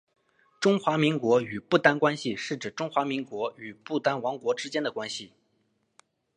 [0.59, 5.31] 中华民国与不丹关系是指中华民国与不丹王国之间的关系。